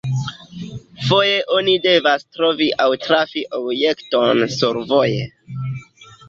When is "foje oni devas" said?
1.09-2.25